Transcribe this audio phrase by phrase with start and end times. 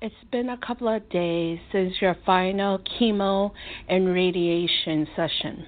[0.00, 3.50] It's been a couple of days since your final chemo
[3.88, 5.66] and radiation session.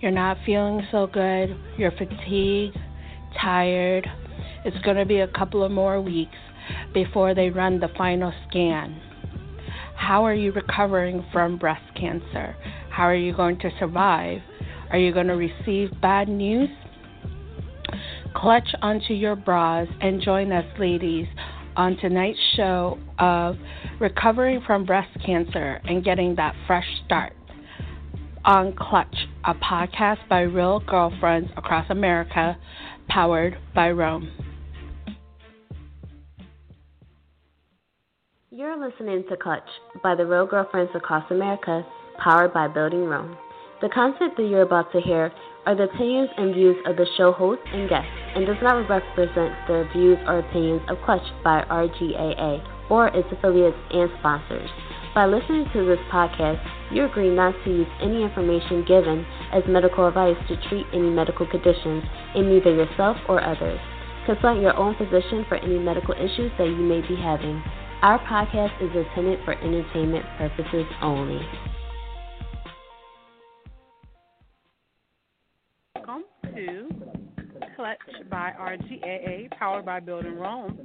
[0.00, 2.76] You're not feeling so good, you're fatigued,
[3.40, 4.08] tired.
[4.64, 6.34] It's going to be a couple of more weeks
[6.92, 9.00] before they run the final scan.
[9.94, 12.56] How are you recovering from breast cancer?
[12.90, 14.40] How are you going to survive?
[14.90, 16.70] Are you going to receive bad news?
[18.34, 21.28] Clutch onto your bras and join us, ladies,
[21.76, 23.56] on tonight's show of
[24.00, 27.32] recovering from breast cancer and getting that fresh start
[28.44, 32.56] on Clutch, a podcast by real girlfriends across America,
[33.08, 34.30] powered by Rome.
[38.50, 39.62] You're listening to Clutch
[40.02, 41.86] by the Real Girlfriends Across America,
[42.22, 43.36] powered by Building Rome.
[43.80, 45.32] The content that you're about to hear
[45.66, 49.54] are the opinions and views of the show host and guests and does not represent
[49.68, 54.68] the views or opinions of Clutch by RGAA or its affiliates and sponsors.
[55.14, 56.58] By listening to this podcast,
[56.90, 61.46] you agree not to use any information given as medical advice to treat any medical
[61.46, 62.02] conditions
[62.34, 63.78] in either yourself or others.
[64.26, 67.62] Consult your own physician for any medical issues that you may be having.
[68.02, 71.40] Our podcast is intended for entertainment purposes only.
[76.54, 76.88] To
[77.76, 77.98] Clutch
[78.30, 80.78] by RGAA, powered by Building Rome.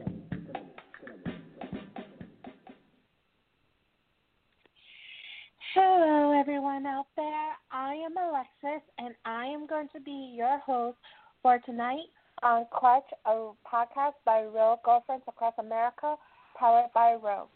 [5.73, 7.52] Hello, everyone out there.
[7.72, 10.98] I am Alexis, and I am going to be your host
[11.42, 12.08] for tonight
[12.44, 16.16] on Clutch, a podcast by Real Girlfriends Across America,
[16.58, 17.48] powered by Rome.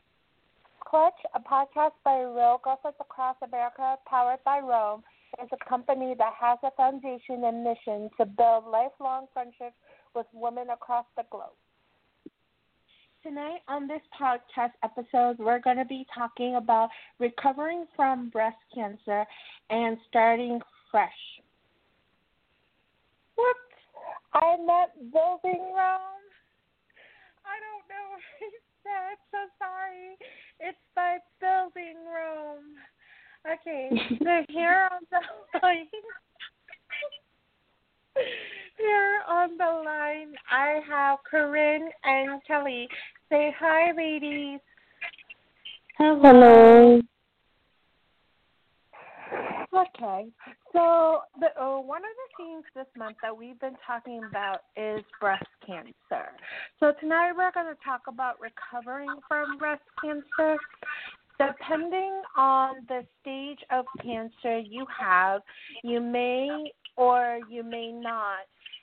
[0.85, 5.01] Clutch, a podcast by Real Girlfriends Across America, powered by Rome,
[5.41, 9.75] is a company that has a foundation and mission to build lifelong friendships
[10.13, 11.55] with women across the globe.
[13.23, 19.25] Tonight on this podcast episode, we're going to be talking about recovering from breast cancer
[19.69, 20.59] and starting
[20.89, 21.09] fresh.
[23.35, 23.55] What?
[24.33, 26.17] I'm not building wrong.
[27.45, 28.49] I don't know what I
[28.83, 29.17] said.
[29.29, 30.17] So sorry.
[30.59, 32.75] It's by building Rome.
[33.49, 33.89] Okay,
[34.23, 35.87] so here on the line,
[38.77, 42.87] here on the line, I have Corinne and Kelly.
[43.29, 44.59] Say hi, ladies.
[45.97, 47.01] Hello.
[49.73, 50.27] Okay,
[50.73, 55.03] so the uh, one of the things this month that we've been talking about is
[55.19, 56.27] breast cancer.
[56.79, 60.57] So tonight we're going to talk about recovering from breast cancer.
[61.47, 65.41] Depending on the stage of cancer you have,
[65.83, 68.41] you may or you may not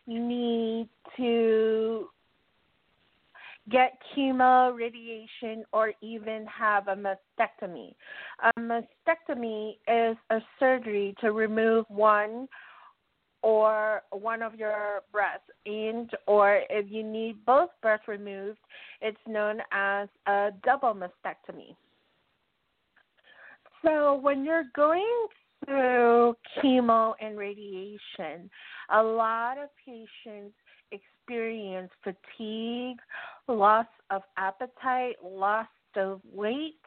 [0.09, 2.09] need to
[3.71, 7.95] get chemo, radiation, or even have a mastectomy.
[8.43, 12.49] A mastectomy is a surgery to remove one
[13.43, 18.59] or one of your breasts and or if you need both breasts removed,
[19.01, 21.77] it's known as a double mastectomy.
[23.85, 25.27] So when you're going
[25.65, 28.51] through chemo and radiation,
[28.91, 30.55] a lot of patients
[30.91, 32.99] experience fatigue,
[33.47, 36.81] loss of appetite, loss of weight,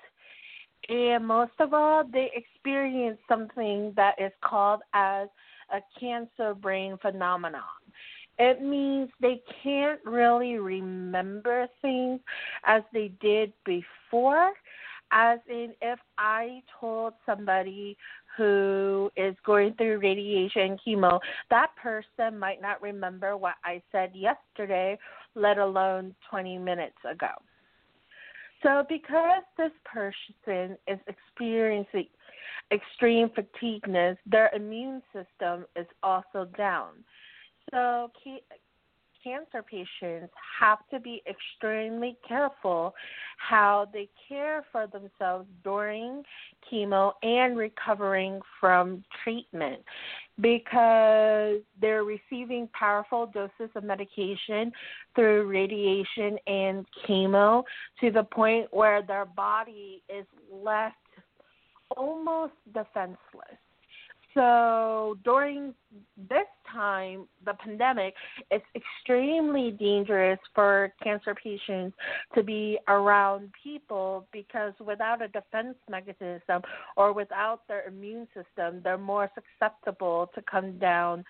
[0.89, 5.27] and most of all, they experience something that is called as
[5.71, 7.61] a cancer brain phenomenon.
[8.39, 12.19] It means they can't really remember things
[12.65, 14.53] as they did before.
[15.11, 17.97] As in, if I told somebody
[18.37, 24.97] who is going through radiation chemo, that person might not remember what I said yesterday,
[25.35, 27.31] let alone 20 minutes ago.
[28.63, 32.07] So, because this person is experiencing
[32.71, 37.03] extreme fatigueness, their immune system is also down.
[37.71, 38.11] So,
[39.23, 42.93] cancer patients have to be extremely careful
[43.37, 46.23] how they care for themselves during
[46.71, 49.81] chemo and recovering from treatment
[50.39, 54.71] because they're receiving powerful doses of medication
[55.15, 57.63] through radiation and chemo
[57.99, 60.95] to the point where their body is left
[61.97, 63.17] almost defenseless.
[64.33, 65.73] So during
[66.29, 68.13] this time, the pandemic,
[68.49, 71.97] it's extremely dangerous for cancer patients
[72.35, 76.61] to be around people because without a defense mechanism
[76.95, 81.25] or without their immune system, they're more susceptible to come down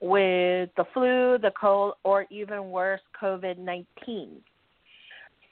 [0.00, 4.36] with the flu, the cold, or even worse, COVID 19.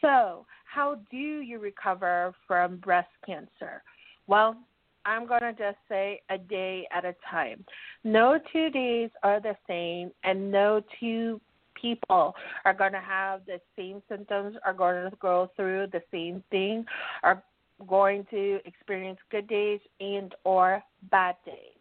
[0.00, 3.83] So, how do you recover from breast cancer?
[4.27, 4.57] Well,
[5.06, 7.65] I'm going to just say a day at a time.
[8.05, 11.41] No two days are the same, and no two
[11.81, 12.35] people
[12.65, 16.85] are going to have the same symptoms, are going to go through the same thing,
[17.23, 17.43] are
[17.87, 21.77] going to experience good days and or bad days.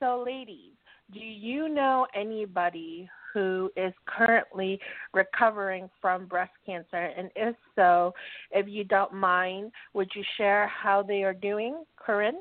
[0.00, 0.72] So ladies,
[1.12, 4.80] do you know anybody who is currently
[5.14, 7.10] recovering from breast cancer?
[7.16, 8.14] And if so,
[8.50, 12.40] if you don't mind, would you share how they are doing, Corinne?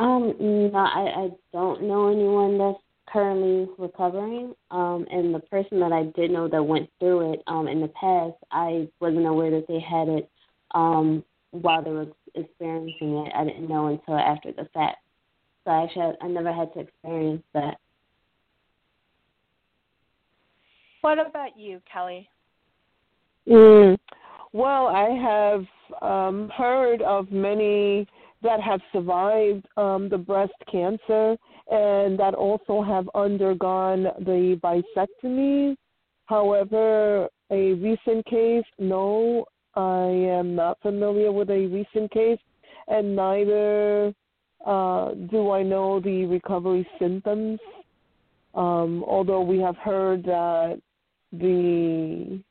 [0.00, 2.78] Um, no, I, I don't know anyone that's
[3.12, 4.54] currently recovering.
[4.70, 7.88] Um, and the person that I did know that went through it um, in the
[7.88, 10.30] past, I wasn't aware that they had it
[10.74, 13.32] um, while they were experiencing it.
[13.36, 14.98] I didn't know until after the fact.
[15.64, 17.76] So I actually, I never had to experience that.
[21.02, 22.26] What about you, Kelly?
[23.46, 23.98] Mm,
[24.54, 25.66] well, I have
[26.00, 28.06] um, heard of many
[28.42, 31.36] that have survived um, the breast cancer
[31.70, 35.76] and that also have undergone the vasectomy.
[36.26, 39.44] However, a recent case, no,
[39.74, 42.38] I am not familiar with a recent case,
[42.88, 44.12] and neither
[44.66, 47.58] uh, do I know the recovery symptoms.
[48.54, 50.80] Um, although we have heard that
[51.32, 52.42] the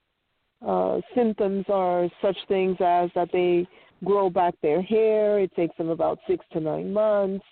[0.66, 3.68] uh, symptoms are such things as that they
[4.04, 5.40] grow back their hair.
[5.40, 7.46] It takes them about six to nine months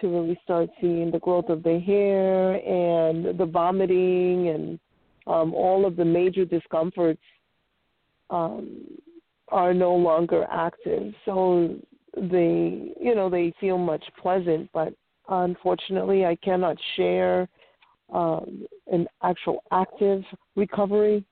[0.00, 4.78] to really start seeing the growth of their hair and the vomiting and
[5.26, 7.20] um, all of the major discomforts
[8.30, 8.86] um,
[9.48, 11.12] are no longer active.
[11.24, 11.76] So
[12.16, 14.94] they, you know, they feel much pleasant, but
[15.28, 17.48] unfortunately, I cannot share
[18.12, 20.22] um, an actual active
[20.56, 21.24] recovery.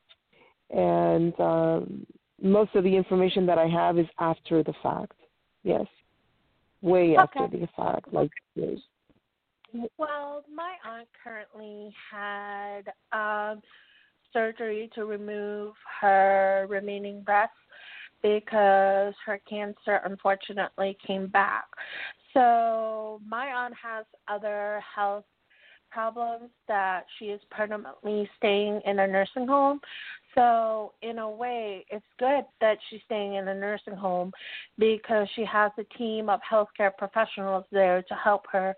[0.70, 2.06] And um,
[2.40, 5.12] most of the information that I have is after the fact.
[5.62, 5.86] Yes,
[6.82, 7.40] way okay.
[7.40, 8.80] after the fact, like years.
[9.98, 12.82] Well, my aunt currently had
[13.12, 13.60] um,
[14.32, 17.52] surgery to remove her remaining breast
[18.22, 21.66] because her cancer unfortunately came back.
[22.34, 25.24] So my aunt has other health
[25.90, 29.80] problems that she is permanently staying in a nursing home.
[30.34, 34.32] So, in a way, it's good that she's staying in a nursing home
[34.78, 38.76] because she has a team of healthcare professionals there to help her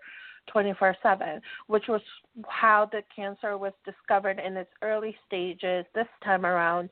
[0.51, 2.01] 24 7, which was
[2.47, 6.89] how the cancer was discovered in its early stages this time around.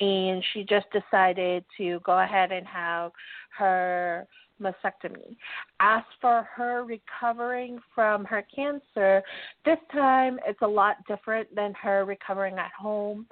[0.00, 3.12] And she just decided to go ahead and have
[3.56, 4.26] her
[4.60, 5.36] mastectomy.
[5.80, 9.22] As for her recovering from her cancer,
[9.64, 13.26] this time it's a lot different than her recovering at home.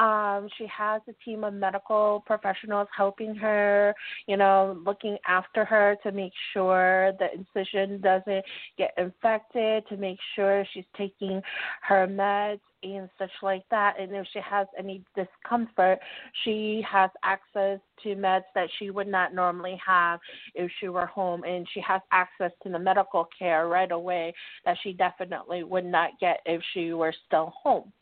[0.00, 3.94] Um, she has a team of medical professionals helping her,
[4.26, 8.44] you know, looking after her to make sure the incision doesn't
[8.78, 11.42] get infected, to make sure she's taking
[11.82, 14.00] her meds and such like that.
[14.00, 15.98] And if she has any discomfort,
[16.44, 20.18] she has access to meds that she would not normally have
[20.54, 21.44] if she were home.
[21.44, 24.32] And she has access to the medical care right away
[24.64, 27.92] that she definitely would not get if she were still home.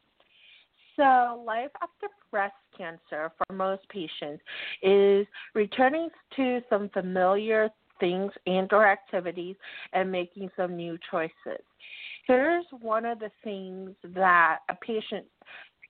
[0.98, 4.42] So, life after breast cancer for most patients
[4.82, 9.55] is returning to some familiar things and or activities
[9.93, 11.62] and making some new choices.
[12.26, 15.26] Here's one of the things that a patient,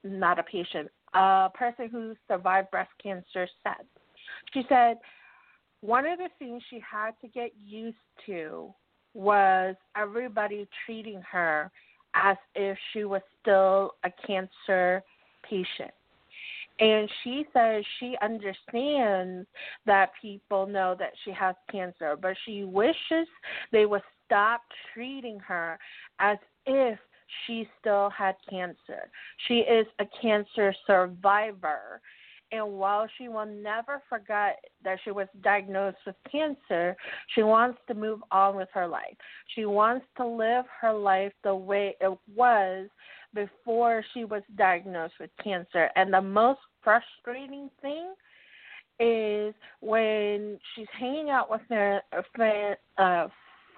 [0.03, 3.85] not a patient, a person who survived breast cancer said.
[4.53, 4.97] She said
[5.81, 7.97] one of the things she had to get used
[8.27, 8.71] to
[9.15, 11.71] was everybody treating her
[12.13, 15.03] as if she was still a cancer
[15.47, 15.91] patient.
[16.79, 19.47] And she says she understands
[19.85, 23.27] that people know that she has cancer, but she wishes
[23.71, 24.61] they would stop
[24.93, 25.77] treating her
[26.19, 26.97] as if
[27.45, 29.09] she still had cancer.
[29.47, 32.01] She is a cancer survivor
[32.51, 36.95] and while she will never forget that she was diagnosed with cancer,
[37.35, 39.15] she wants to move on with her life.
[39.55, 42.87] She wants to live her life the way it was
[43.33, 45.89] before she was diagnosed with cancer.
[45.95, 48.13] And the most frustrating thing
[48.99, 52.01] is when she's hanging out with her
[52.97, 53.27] uh,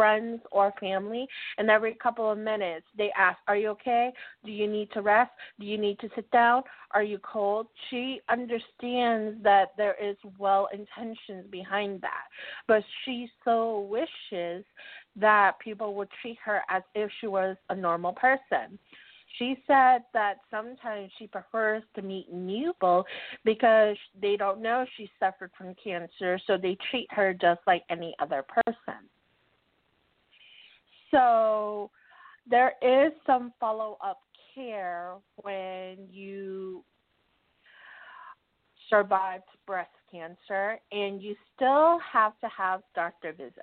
[0.02, 1.28] friends or family,
[1.60, 4.10] and every couple of minutes they ask, Are you okay?
[4.44, 5.30] Do you need to rest?
[5.60, 6.64] Do you need to sit down?
[6.90, 7.68] Are you cold?
[7.92, 12.24] She understands that there is well intentions behind that,
[12.68, 14.66] but she so wishes
[15.18, 18.80] that people would treat her as if she was a normal person.
[19.38, 23.06] She said that sometimes she prefers to meet new people
[23.46, 28.16] because they don't know she suffered from cancer, so they treat her just like any
[28.20, 29.08] other person.
[31.12, 31.92] So
[32.50, 34.20] there is some follow up
[34.56, 36.84] care when you
[38.90, 43.58] survived breast cancer and you still have to have doctor visits.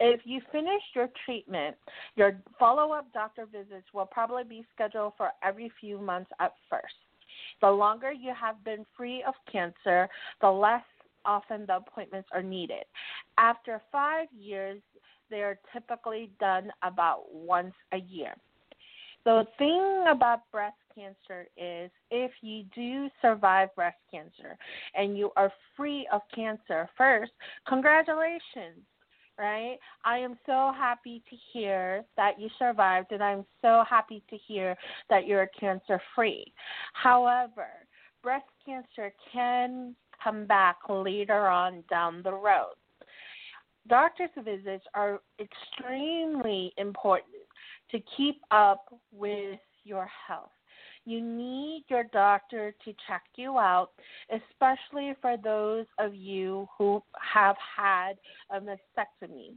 [0.00, 1.76] If you finish your treatment,
[2.16, 6.94] your follow up doctor visits will probably be scheduled for every few months at first.
[7.60, 10.08] The longer you have been free of cancer,
[10.40, 10.82] the less
[11.24, 12.84] often the appointments are needed.
[13.38, 14.80] After five years,
[15.32, 18.34] they are typically done about once a year.
[19.24, 24.58] The thing about breast cancer is if you do survive breast cancer
[24.94, 27.32] and you are free of cancer, first,
[27.66, 28.84] congratulations,
[29.38, 29.78] right?
[30.04, 34.76] I am so happy to hear that you survived, and I'm so happy to hear
[35.08, 36.52] that you're cancer free.
[36.92, 37.68] However,
[38.22, 42.74] breast cancer can come back later on down the road
[43.88, 47.28] doctor's visits are extremely important
[47.90, 50.50] to keep up with your health.
[51.04, 53.90] You need your doctor to check you out,
[54.30, 58.12] especially for those of you who have had
[58.50, 59.54] a mastectomy.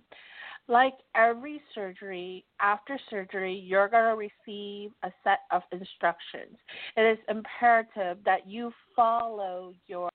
[0.68, 6.58] Like every surgery, after surgery, you're going to receive a set of instructions.
[6.98, 10.10] It is imperative that you follow your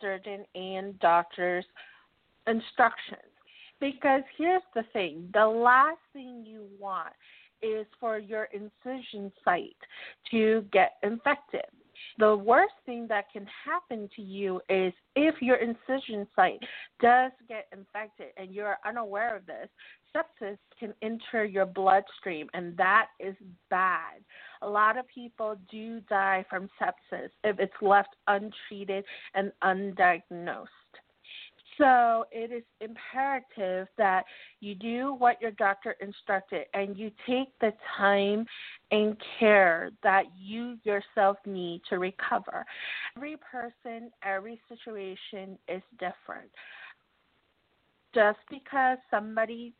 [0.00, 1.66] surgeon and doctor's
[2.46, 3.33] instructions.
[3.80, 7.12] Because here's the thing the last thing you want
[7.62, 9.76] is for your incision site
[10.30, 11.64] to get infected.
[12.18, 16.60] The worst thing that can happen to you is if your incision site
[17.00, 19.68] does get infected and you're unaware of this,
[20.14, 23.34] sepsis can enter your bloodstream, and that is
[23.70, 24.22] bad.
[24.62, 29.04] A lot of people do die from sepsis if it's left untreated
[29.34, 30.66] and undiagnosed.
[31.78, 34.24] So it is imperative that
[34.60, 38.46] you do what your doctor instructed and you take the time
[38.90, 42.64] and care that you yourself need to recover.
[43.16, 46.50] Every person, every situation is different.
[48.14, 49.74] Just because somebody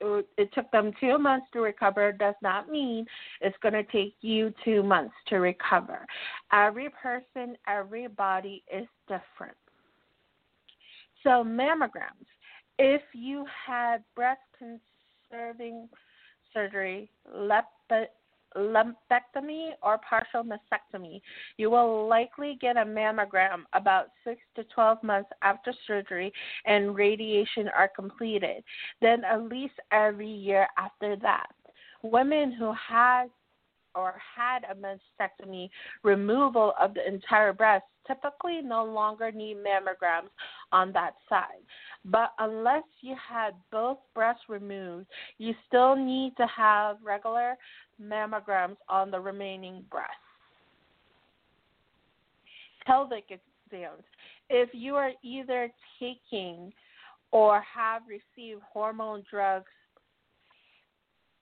[0.00, 3.06] it took them two months to recover does not mean
[3.40, 6.04] it's going to take you two months to recover.
[6.52, 9.56] Every person, every body is different.
[11.22, 12.26] So, mammograms.
[12.78, 15.88] If you had breast conserving
[16.52, 17.10] surgery,
[18.56, 21.20] lumpectomy, or partial mastectomy,
[21.56, 26.32] you will likely get a mammogram about 6 to 12 months after surgery
[26.64, 28.62] and radiation are completed,
[29.00, 31.48] then at least every year after that.
[32.02, 33.26] Women who had
[33.96, 35.70] or had a mastectomy,
[36.02, 40.30] removal of the entire breast, typically no longer need mammograms
[40.72, 41.62] on that side.
[42.04, 45.06] But unless you had both breasts removed,
[45.38, 47.56] you still need to have regular
[48.00, 50.10] mammograms on the remaining breast.
[52.86, 54.04] Pelvic exams.
[54.48, 56.72] If you are either taking
[57.32, 59.66] or have received hormone drugs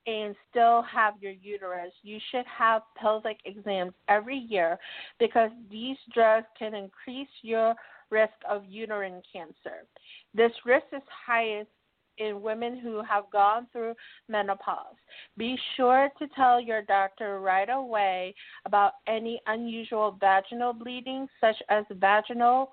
[0.06, 4.78] and still have your uterus, you should have pelvic exams every year
[5.18, 7.74] because these drugs can increase your
[8.10, 9.86] risk of uterine cancer.
[10.34, 11.70] This risk is highest
[12.18, 13.94] in women who have gone through
[14.28, 14.94] menopause.
[15.36, 18.34] Be sure to tell your doctor right away
[18.66, 22.72] about any unusual vaginal bleeding, such as vaginal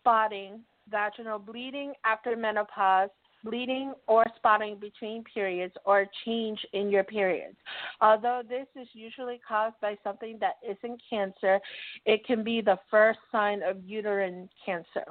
[0.00, 3.10] spotting, vaginal bleeding after menopause,
[3.44, 7.56] bleeding or spotting between periods, or change in your periods.
[8.00, 11.60] Although this is usually caused by something that isn't cancer,
[12.04, 15.04] it can be the first sign of uterine cancer.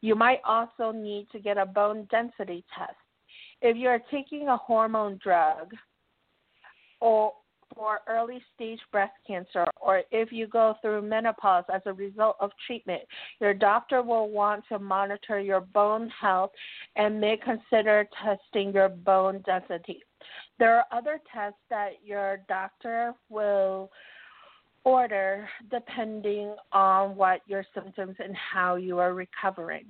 [0.00, 2.96] You might also need to get a bone density test.
[3.62, 5.72] If you are taking a hormone drug
[7.00, 7.32] or
[7.76, 12.50] for early stage breast cancer or if you go through menopause as a result of
[12.66, 13.02] treatment,
[13.40, 16.50] your doctor will want to monitor your bone health
[16.96, 20.02] and may consider testing your bone density.
[20.58, 23.90] There are other tests that your doctor will
[24.86, 29.84] order depending on what your symptoms and how you are recovering.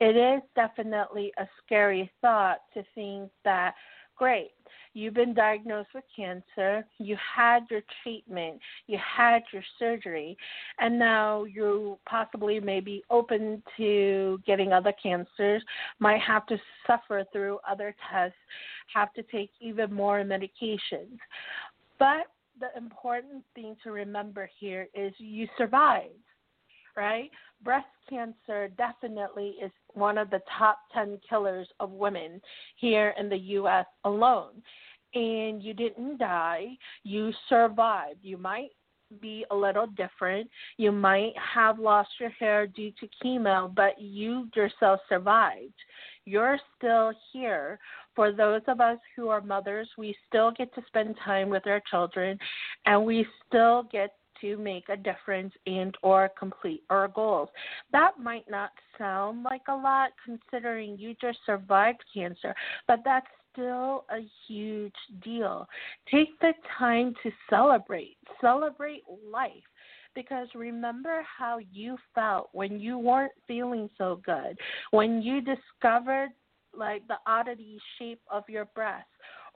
[0.00, 3.74] It is definitely a scary thought to think that,
[4.16, 4.52] great,
[4.94, 10.36] You've been diagnosed with cancer, you had your treatment, you had your surgery,
[10.78, 15.62] and now you possibly may be open to getting other cancers,
[15.98, 18.36] might have to suffer through other tests,
[18.94, 21.18] have to take even more medications.
[21.98, 22.26] But
[22.60, 26.14] the important thing to remember here is you survived,
[26.98, 27.30] right?
[27.62, 32.40] Breast cancer definitely is one of the top 10 killers of women
[32.76, 33.86] here in the U.S.
[34.04, 34.62] alone.
[35.14, 38.18] And you didn't die, you survived.
[38.22, 38.70] You might
[39.20, 40.50] be a little different.
[40.76, 45.72] You might have lost your hair due to chemo, but you yourself survived.
[46.26, 47.78] You're still here.
[48.14, 51.80] For those of us who are mothers, we still get to spend time with our
[51.90, 52.38] children
[52.84, 57.48] and we still get to make a difference and or complete our goals.
[57.92, 62.54] That might not sound like a lot considering you just survived cancer,
[62.86, 65.66] but that's still a huge deal.
[66.10, 69.52] Take the time to celebrate, celebrate life.
[70.14, 74.58] Because remember how you felt when you weren't feeling so good,
[74.90, 76.30] when you discovered
[76.74, 79.06] like the oddity shape of your breast,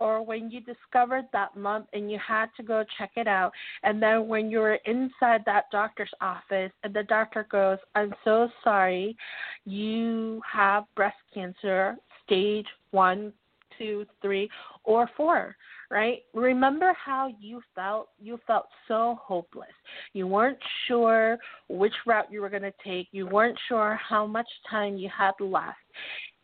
[0.02, 3.52] or when you discovered that lump and you had to go check it out,
[3.85, 8.49] and then when you were inside that doctor's office and the doctor goes, I'm so
[8.64, 9.16] sorry,
[9.64, 11.94] you have breast cancer,
[12.26, 13.32] stage one,
[13.78, 14.50] two, three,
[14.82, 15.54] or four,
[15.88, 16.18] right?
[16.35, 18.09] Remember how you felt?
[18.21, 19.68] You felt so hopeless.
[20.14, 24.49] You weren't sure which route you were going to take, you weren't sure how much
[24.68, 25.76] time you had left.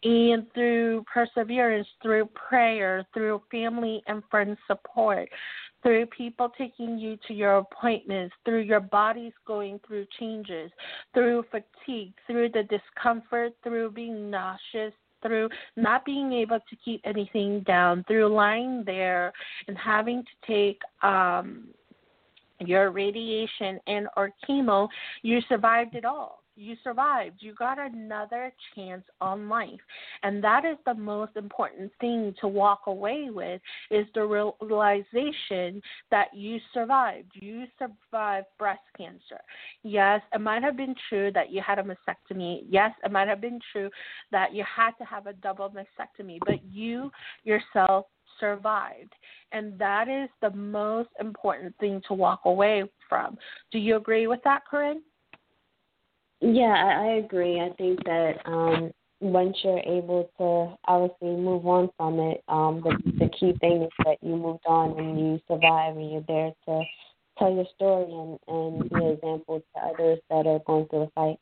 [0.05, 5.28] And through perseverance, through prayer, through family and friend support,
[5.83, 10.71] through people taking you to your appointments, through your bodies going through changes,
[11.14, 17.61] through fatigue, through the discomfort, through being nauseous, through not being able to keep anything
[17.61, 19.33] down, through lying there
[19.67, 21.69] and having to take um
[22.61, 24.88] your radiation and or chemo,
[25.23, 27.37] you survived it all you survived.
[27.41, 29.81] You got another chance on life.
[30.23, 33.61] And that is the most important thing to walk away with
[33.91, 37.31] is the realization that you survived.
[37.35, 39.41] You survived breast cancer.
[39.83, 42.65] Yes, it might have been true that you had a mastectomy.
[42.69, 43.91] Yes, it might have been true
[44.33, 47.11] that you had to have a double mastectomy, but you
[47.45, 48.06] yourself
[48.41, 49.13] survived.
[49.52, 53.39] And that is the most important thing to walk away from.
[53.73, 55.02] Do you agree with that, Corinne?
[56.41, 57.61] Yeah, I, I agree.
[57.61, 62.97] I think that um, once you're able to obviously move on from it, um, the
[63.19, 66.83] the key thing is that you moved on and you survive and you're there to
[67.39, 71.11] tell your story and and be an example to others that are going through the
[71.15, 71.39] fight.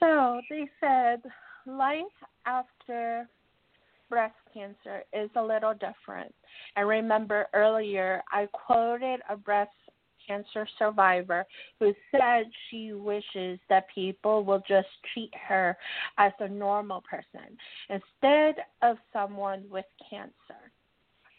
[0.00, 1.22] So they said
[1.66, 2.02] life
[2.44, 3.28] after
[4.08, 6.34] breast cancer is a little different.
[6.76, 9.70] And remember earlier I quoted a breast
[10.26, 11.46] cancer survivor
[11.78, 15.76] who said she wishes that people will just treat her
[16.18, 17.56] as a normal person
[17.88, 20.32] instead of someone with cancer.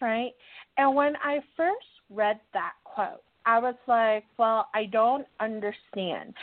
[0.02, 0.32] Right?
[0.78, 6.34] And when I first read that quote, I was like, well, I don't understand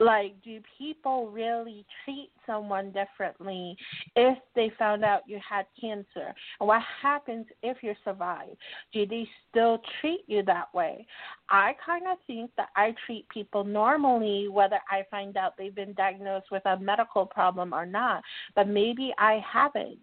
[0.00, 3.76] like do people really treat someone differently
[4.16, 6.34] if they found out you had cancer?
[6.60, 8.56] And what happens if you survive?
[8.92, 11.06] Do they still treat you that way?
[11.50, 15.94] I kind of think that i treat people normally whether i find out they've been
[15.94, 18.22] diagnosed with a medical problem or not
[18.54, 19.98] but maybe i haven't.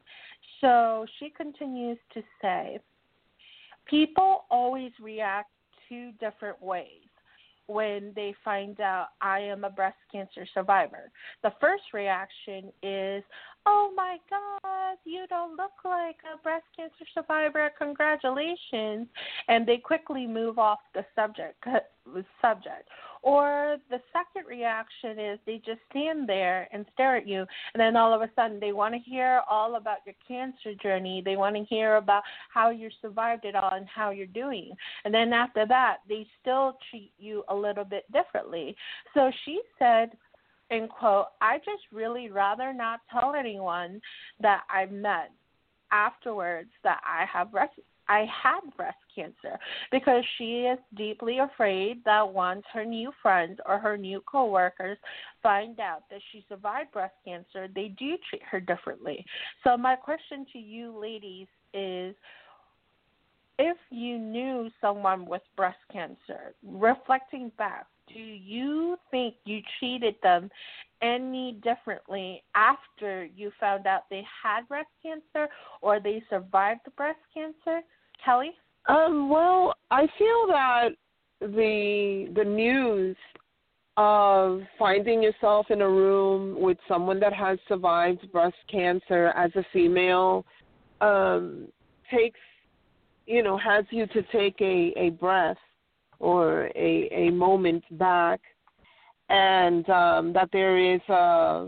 [0.61, 2.79] So she continues to say
[3.85, 5.49] people always react
[5.87, 7.04] two different ways
[7.67, 11.11] when they find out I am a breast cancer survivor.
[11.43, 13.23] The first reaction is,
[13.65, 17.71] oh my God, you don't look like a breast cancer survivor.
[17.77, 19.07] Congratulations.
[19.47, 21.63] And they quickly move off the subject.
[22.41, 22.89] subject.
[23.25, 27.39] Or the second reaction is they just stand there and stare at you,
[27.73, 31.23] and then all of a sudden they want to hear all about your cancer journey.
[31.25, 32.21] They want to hear about
[32.53, 34.73] how you survived it all and how you're doing.
[35.05, 38.75] And then after that, they still treat you a little bit differently.
[39.15, 40.11] So she said,
[40.69, 44.01] in quote, I just really rather not tell anyone
[44.39, 45.31] that I've met
[45.91, 47.73] afterwards that I have breast
[48.07, 49.57] I had breast cancer
[49.91, 54.97] because she is deeply afraid that once her new friends or her new coworkers
[55.41, 59.25] find out that she survived breast cancer, they do treat her differently.
[59.63, 62.15] So my question to you ladies is
[63.57, 70.49] if you knew someone with breast cancer, reflecting back, do you think you treated them
[71.01, 77.81] any differently after you found out they had breast cancer or they survived breast cancer?
[78.23, 78.51] Kelly?
[78.87, 80.89] Um, well, I feel that
[81.41, 83.15] the the news
[83.97, 89.63] of finding yourself in a room with someone that has survived breast cancer as a
[89.71, 90.45] female
[91.01, 91.67] um,
[92.13, 92.39] takes,
[93.25, 95.57] you know, has you to take a, a breath
[96.19, 98.41] or a, a moment back,
[99.29, 101.67] and um, that there is a,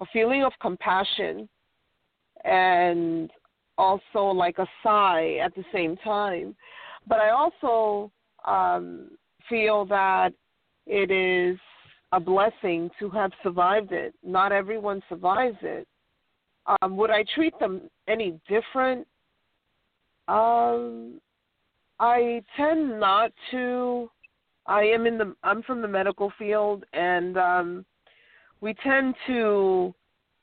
[0.00, 1.48] a feeling of compassion
[2.44, 3.30] and
[3.78, 6.54] also like a sigh at the same time.
[7.06, 8.10] But I also
[8.46, 9.10] um,
[9.48, 10.32] feel that
[10.86, 11.58] it is
[12.12, 14.14] a blessing to have survived it.
[14.22, 15.86] Not everyone survives it.
[16.80, 19.06] Um, would I treat them any different?
[20.28, 21.20] Um,
[22.00, 24.10] I tend not to.
[24.66, 25.34] I am in the.
[25.42, 27.86] I'm from the medical field, and um,
[28.60, 29.94] we tend to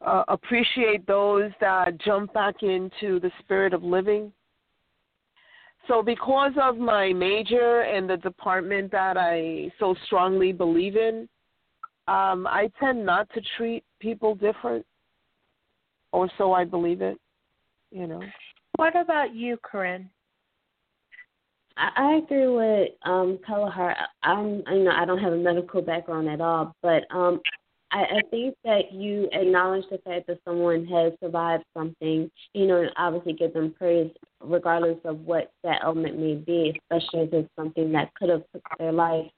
[0.05, 4.31] uh, appreciate those that jump back into the spirit of living.
[5.87, 11.27] So, because of my major and the department that I so strongly believe in,
[12.07, 14.85] um, I tend not to treat people different,
[16.11, 17.17] or so I believe it.
[17.91, 18.21] You know.
[18.75, 20.09] What about you, Corinne?
[21.77, 23.95] I, agree with um Kalahar.
[24.23, 27.41] I'm you know I don't have a medical background at all, but um
[27.91, 32.81] I, I think that you acknowledge the fact that someone has survived something, you know,
[32.81, 37.49] and obviously give them praise regardless of what that element may be, especially if it's
[37.57, 39.29] something that could have took their life.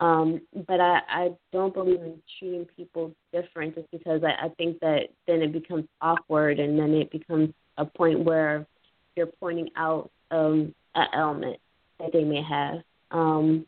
[0.00, 4.80] Um, but I, I don't believe in treating people different just because I, I think
[4.80, 8.66] that then it becomes awkward and then it becomes a point where
[9.14, 11.58] you're pointing out um, an element
[11.98, 12.82] that they may have.
[13.10, 13.66] Um,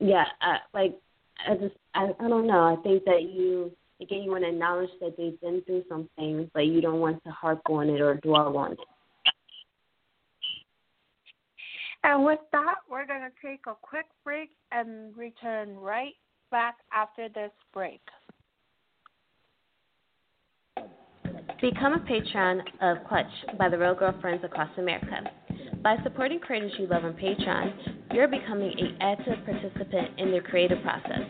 [0.00, 0.96] yeah, I, like
[1.48, 2.62] I just I, I don't know.
[2.62, 6.66] I think that you again you want to acknowledge that they've been through something, but
[6.66, 8.78] you don't want to harp on it or dwell on it.
[12.04, 16.12] And with that, we're going to take a quick break and return right
[16.50, 18.02] back after this break.
[21.62, 23.26] Become a patron of Clutch
[23.58, 25.30] by the Real Girlfriends across America.
[25.84, 30.82] By supporting creators you love on Patreon, you're becoming an active participant in their creative
[30.82, 31.20] process.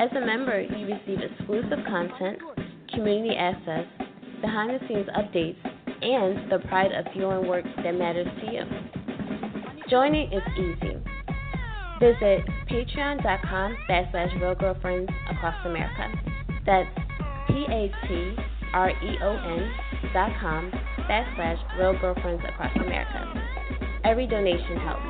[0.00, 2.40] As a member, you receive exclusive content,
[2.92, 3.86] community access,
[4.40, 5.58] behind the scenes updates,
[6.02, 8.62] and the pride of fueling work that matters to you.
[9.88, 10.96] Joining is easy.
[12.00, 16.12] Visit patreon.com backslash real girlfriends across America.
[16.66, 16.90] That's
[17.46, 18.36] P A T
[18.72, 19.72] R E O N
[20.12, 20.72] dot com
[21.08, 23.53] backslash real girlfriends across America.
[24.04, 25.00] Every donation helps.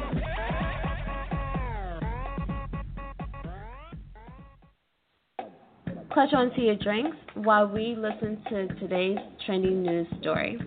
[6.13, 10.61] Clutch onto your drinks while we listen to today's trending news story.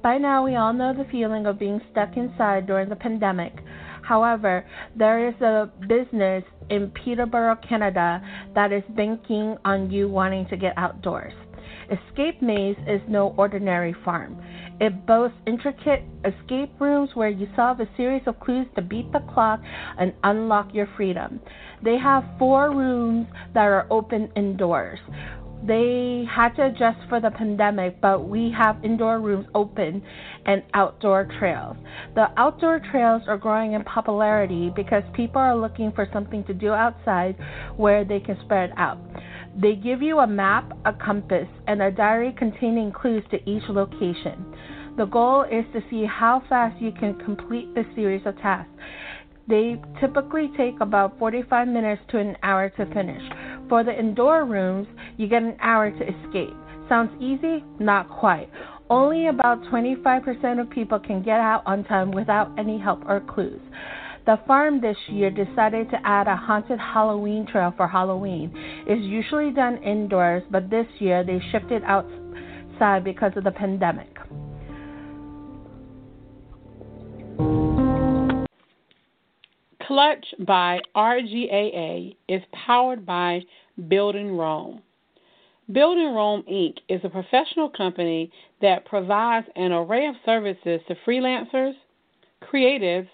[0.00, 3.54] By now, we all know the feeling of being stuck inside during the pandemic.
[4.02, 4.64] However,
[4.94, 8.22] there is a business in Peterborough, Canada
[8.54, 11.32] that is banking on you wanting to get outdoors.
[11.90, 14.42] Escape Maze is no ordinary farm.
[14.80, 19.20] It boasts intricate escape rooms where you solve a series of clues to beat the
[19.32, 19.60] clock
[19.98, 21.40] and unlock your freedom.
[21.82, 24.98] They have four rooms that are open indoors
[25.66, 30.02] they had to adjust for the pandemic, but we have indoor rooms open
[30.44, 31.76] and outdoor trails.
[32.14, 36.72] The outdoor trails are growing in popularity because people are looking for something to do
[36.72, 37.36] outside
[37.76, 38.98] where they can spread out.
[39.56, 44.44] They give you a map, a compass, and a diary containing clues to each location.
[44.96, 48.70] The goal is to see how fast you can complete the series of tasks.
[49.46, 53.22] They typically take about 45 minutes to an hour to finish.
[53.68, 56.56] For the indoor rooms, you get an hour to escape.
[56.88, 57.64] Sounds easy?
[57.78, 58.48] Not quite.
[58.90, 63.60] Only about 25% of people can get out on time without any help or clues.
[64.26, 68.50] The farm this year decided to add a haunted Halloween trail for Halloween.
[68.86, 74.08] It's usually done indoors, but this year they shifted outside because of the pandemic.
[79.86, 83.42] Clutch by RGAA is powered by
[83.88, 84.80] Building Rome.
[85.72, 86.76] Building Rome Inc.
[86.88, 88.30] is a professional company
[88.62, 91.74] that provides an array of services to freelancers,
[92.42, 93.08] creatives,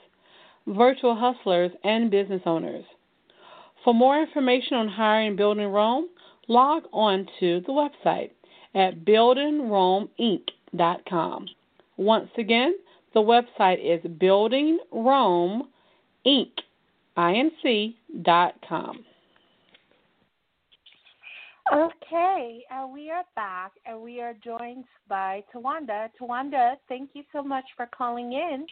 [0.67, 2.85] virtual hustlers, and business owners.
[3.85, 6.09] For more information on hiring Building Rome,
[6.47, 8.31] log on to the website
[8.75, 11.47] at buildingromeinc.com.
[11.97, 12.75] Once again,
[13.15, 15.67] the website is Building Rome Inc.
[16.27, 17.95] Inc.com.
[21.73, 26.09] Okay, uh, we are back and we are joined by Tawanda.
[26.21, 28.67] Tawanda, thank you so much for calling in.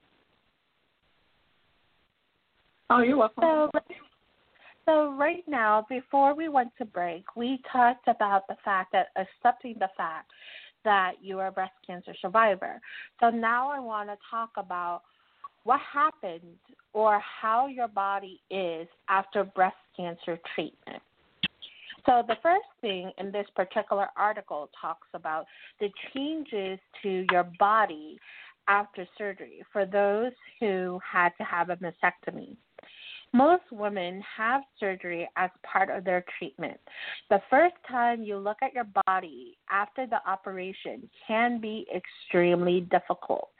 [2.90, 3.42] Oh, you're welcome.
[3.42, 3.70] So,
[4.86, 9.74] So, right now, before we went to break, we talked about the fact that accepting
[9.78, 10.30] the fact
[10.84, 12.80] that you are a breast cancer survivor.
[13.20, 15.02] So, now I want to talk about
[15.64, 16.56] what happened
[16.92, 21.02] or how your body is after breast cancer treatment.
[22.06, 25.46] So, the first thing in this particular article talks about
[25.78, 28.18] the changes to your body
[28.66, 32.56] after surgery for those who had to have a mastectomy.
[33.34, 36.78] Most women have surgery as part of their treatment.
[37.28, 43.50] The first time you look at your body after the operation can be extremely difficult.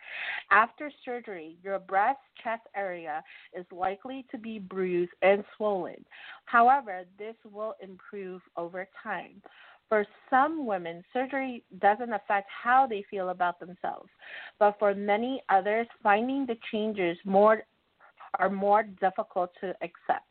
[0.50, 6.04] After surgery, your breast chest area is likely to be bruised and swollen.
[6.46, 9.42] However, this will improve over time.
[9.88, 14.10] For some women, surgery doesn't affect how they feel about themselves,
[14.58, 17.62] but for many others, finding the changes more
[18.38, 20.26] are more difficult to accept.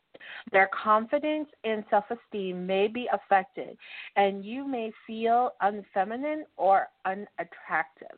[0.51, 3.77] Their confidence and self esteem may be affected,
[4.15, 8.17] and you may feel unfeminine or unattractive.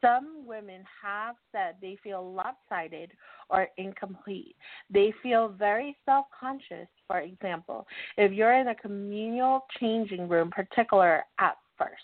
[0.00, 3.12] Some women have said they feel lopsided
[3.48, 4.56] or incomplete.
[4.90, 11.24] They feel very self conscious, for example, if you're in a communal changing room, particular
[11.38, 12.02] at first.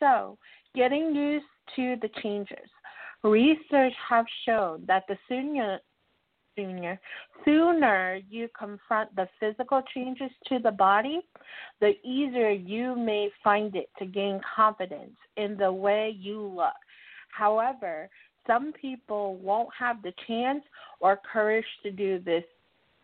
[0.00, 0.38] So,
[0.74, 2.68] getting used to the changes.
[3.24, 5.80] Research have shown that the sooner,
[6.58, 7.00] sooner,
[7.44, 11.20] sooner you confront the physical changes to the body,
[11.80, 16.74] the easier you may find it to gain confidence in the way you look.
[17.30, 18.10] However,
[18.46, 20.64] some people won't have the chance
[21.00, 22.44] or courage to do this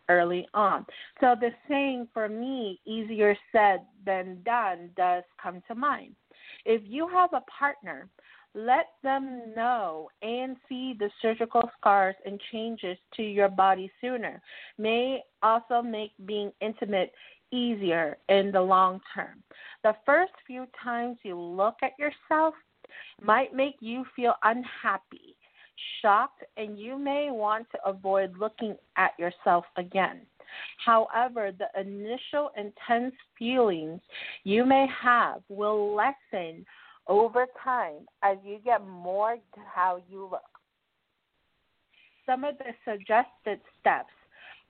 [0.09, 0.85] early on.
[1.21, 6.15] So the saying for me, easier said than done, does come to mind.
[6.65, 8.07] If you have a partner
[8.55, 14.41] let them know and see the surgical scars and changes to your body sooner.
[14.77, 17.11] May also make being intimate
[17.51, 19.43] easier in the long term.
[19.83, 22.55] The first few times you look at yourself
[23.21, 25.35] might make you feel unhappy,
[26.01, 30.21] shocked, and you may want to avoid looking at yourself again.
[30.83, 33.99] However, the initial intense feelings
[34.43, 36.65] you may have will lessen
[37.07, 40.41] over time as you get more to how you look.
[42.25, 44.13] Some of the suggested steps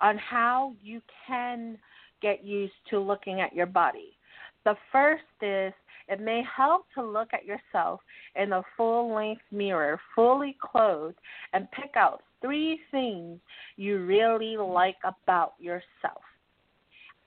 [0.02, 1.78] on how you can
[2.22, 4.18] get used to looking at your body.
[4.66, 5.74] The first is
[6.08, 8.02] it may help to look at yourself
[8.36, 11.18] in a full length mirror, fully clothed,
[11.54, 13.40] and pick out three things
[13.78, 16.22] you really like about yourself.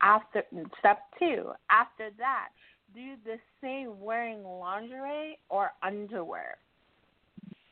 [0.01, 0.45] After
[0.79, 2.49] step two, after that,
[2.99, 6.57] do the same wearing lingerie or underwear.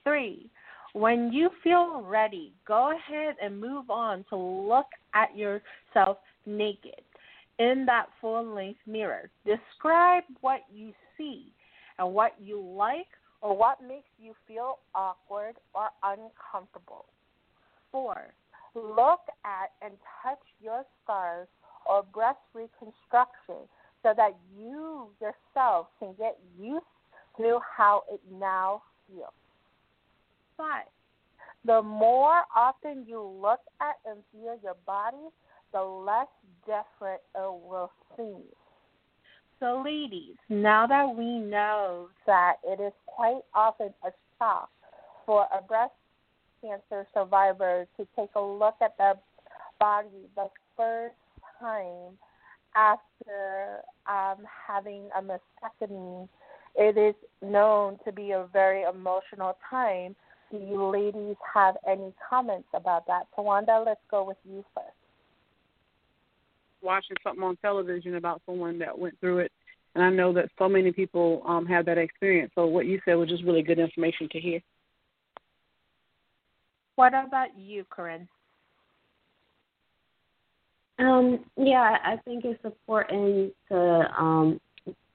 [0.04, 0.48] Three,
[0.92, 7.02] when you feel ready, go ahead and move on to look at yourself naked
[7.58, 9.28] in that full length mirror.
[9.44, 11.52] Describe what you see
[11.98, 13.08] and what you like
[13.40, 17.06] or what makes you feel awkward or uncomfortable.
[17.90, 18.32] Four,
[18.76, 21.48] look at and touch your scars
[21.84, 23.66] or breast reconstruction
[24.02, 26.84] so that you yourself can get used
[27.38, 29.32] to how it now feels.
[30.56, 30.88] But
[31.64, 35.28] the more often you look at and feel your body,
[35.72, 36.28] the less
[36.64, 38.42] different it will seem.
[39.58, 44.68] So, ladies, now that we know that it is quite often a shock
[45.24, 45.92] for a breast
[46.60, 49.14] cancer survivor to take a look at their
[49.80, 51.14] body the first
[51.58, 52.18] time
[52.76, 56.28] after um, having a mastectomy,
[56.76, 60.14] it is known to be a very emotional time.
[60.50, 63.26] Do you ladies have any comments about that?
[63.36, 64.86] Tawanda, let's go with you first.
[66.82, 69.52] Watching something on television about someone that went through it,
[69.94, 72.52] and I know that so many people um, have that experience.
[72.54, 74.60] So what you said was just really good information to hear.
[76.94, 78.28] What about you, Corinne?
[80.98, 84.60] Um, yeah, I think it's important to um,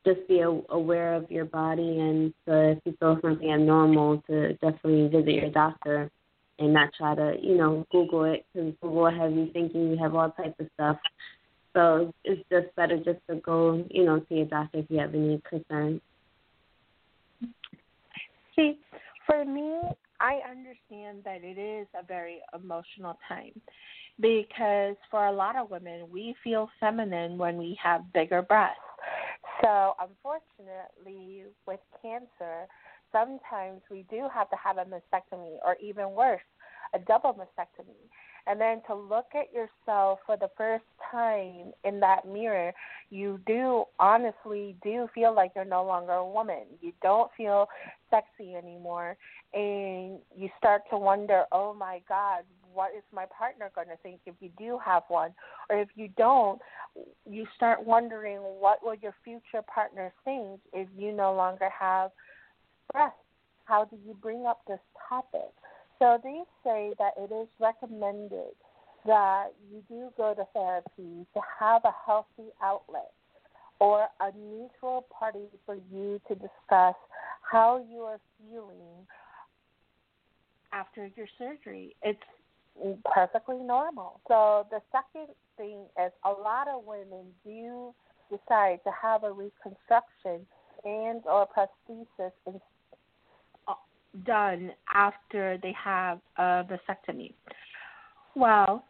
[0.05, 5.07] just be aware of your body and to, if you feel something abnormal, to definitely
[5.07, 6.11] visit your doctor
[6.59, 9.97] and not try to, you know, Google it because Google will have you thinking you
[9.97, 10.97] have all types of stuff.
[11.73, 15.15] So it's just better just to go, you know, to your doctor if you have
[15.15, 16.01] any concerns.
[18.55, 18.77] See,
[19.25, 19.79] for me,
[20.19, 23.59] I understand that it is a very emotional time
[24.21, 28.79] because for a lot of women, we feel feminine when we have bigger breasts.
[29.61, 32.67] So, unfortunately, with cancer,
[33.11, 36.41] sometimes we do have to have a mastectomy or even worse,
[36.93, 38.09] a double mastectomy.
[38.47, 42.73] and then to look at yourself for the first time in that mirror,
[43.09, 46.63] you do honestly do feel like you're no longer a woman.
[46.81, 47.67] You don't feel
[48.09, 49.15] sexy anymore,
[49.53, 54.19] and you start to wonder, oh my God, what is my partner going to think
[54.25, 55.33] if you do have one?
[55.69, 56.59] Or if you don't,
[57.29, 62.11] you start wondering what will your future partner think if you no longer have
[62.91, 63.17] breasts?
[63.65, 65.53] How do you bring up this topic?
[65.99, 68.55] So they say that it is recommended
[69.05, 73.11] that you do go to therapy to have a healthy outlet
[73.79, 76.95] or a neutral party for you to discuss
[77.41, 79.07] how you are feeling
[80.73, 81.95] after your surgery.
[82.03, 82.19] It's
[83.13, 84.19] perfectly normal.
[84.27, 87.93] So the second thing is a lot of women do
[88.29, 90.45] decide to have a reconstruction
[90.83, 92.59] and or prosthesis in,
[93.67, 93.73] uh,
[94.25, 97.33] done after they have a mastectomy.
[98.35, 98.83] Well,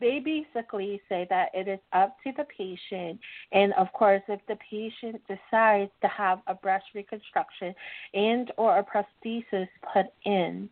[0.00, 3.20] they basically say that it is up to the patient.
[3.52, 7.74] And of course if the patient decides to have a breast reconstruction
[8.14, 10.68] and or a prosthesis put in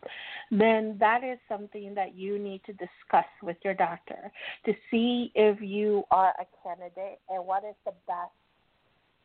[0.50, 4.30] then that is something that you need to discuss with your doctor
[4.64, 8.32] to see if you are a candidate and what is the best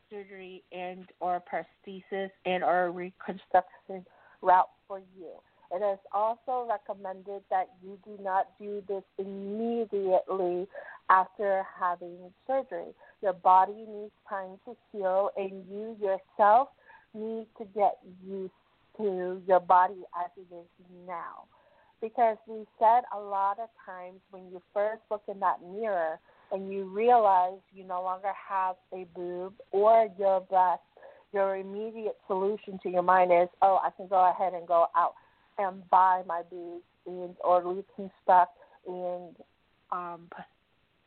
[0.10, 4.06] surgery and or prosthesis and or reconstruction
[4.42, 5.32] route for you
[5.72, 10.68] it is also recommended that you do not do this immediately
[11.10, 12.94] after having surgery.
[13.22, 16.70] Your body needs time to heal, and you yourself
[17.14, 18.52] need to get used
[18.98, 20.66] to your body as it is
[21.08, 21.46] now.
[22.02, 26.20] Because we said a lot of times when you first look in that mirror
[26.52, 30.82] and you realize you no longer have a boob or your breast,
[31.34, 35.14] your immediate solution to your mind is, oh, I can go ahead and go out
[35.60, 39.36] and buy my boobs and or reconstruct and
[39.92, 40.30] um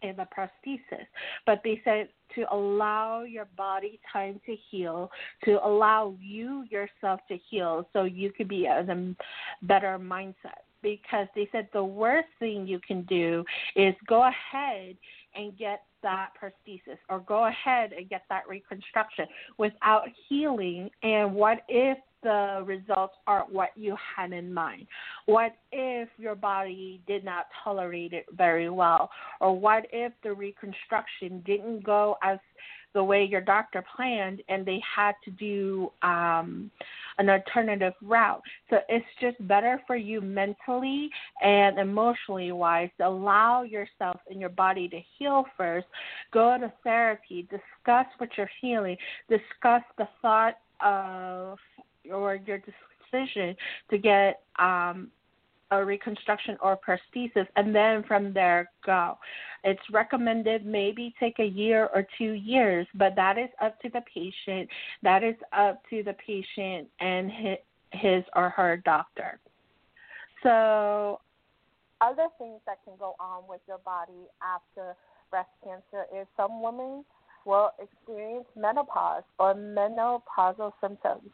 [0.03, 1.07] in the prosthesis.
[1.47, 5.11] But they said to allow your body time to heal,
[5.45, 10.63] to allow you yourself to heal so you could be in a better mindset.
[10.83, 13.45] Because they said the worst thing you can do
[13.77, 14.97] is go ahead
[15.37, 19.27] and get that prosthesis or go ahead and get that reconstruction
[19.59, 20.91] without healing.
[21.05, 24.87] And what if the results aren't what you had in mind?
[25.27, 29.11] What if your body did not tolerate it very well?
[29.41, 32.39] Or what if the reconstruction didn't go as
[32.95, 36.71] the way your doctor planned and they had to do um
[37.19, 38.43] an alternative route.
[38.71, 41.11] So it's just better for you mentally
[41.43, 45.87] and emotionally wise to allow yourself and your body to heal first.
[46.33, 48.97] Go to therapy, discuss what you're feeling,
[49.29, 51.59] discuss the thought of
[52.11, 53.57] or your decision
[53.91, 55.11] to get um,
[55.71, 59.17] a reconstruction or prosthesis, and then from there go.
[59.65, 64.03] It's recommended maybe take a year or two years, but that is up to the
[64.13, 64.69] patient.
[65.03, 67.31] That is up to the patient and
[67.93, 69.39] his or her doctor.
[70.43, 71.21] So,
[72.01, 74.95] other things that can go on with your body after
[75.31, 77.05] breast cancer is some women
[77.45, 81.31] will experience menopause or menopausal symptoms.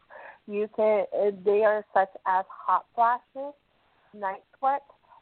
[0.49, 1.05] You can
[1.45, 3.53] they are such as hot flashes,
[4.15, 4.81] night sweat,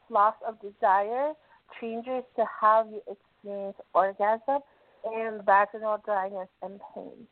[0.09, 1.33] loss of desire,
[1.81, 4.59] changes to how you experience orgasm,
[5.03, 7.27] and vaginal dryness and pain.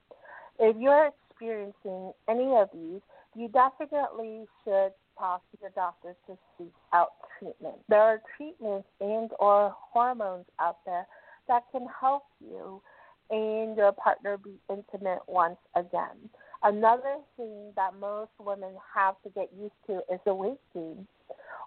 [0.59, 2.99] If you're experiencing any of these,
[3.33, 7.75] you definitely should talk to your doctor to seek out treatment.
[7.87, 11.07] There are treatments and or hormones out there
[11.47, 12.81] that can help you
[13.29, 16.29] and your partner be intimate once again.
[16.63, 21.07] Another thing that most women have to get used to is the weight gain.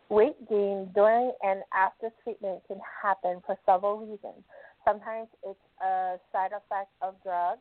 [0.09, 4.43] Weight gain during and after treatment can happen for several reasons.
[4.85, 7.61] Sometimes it's a side effect of drugs.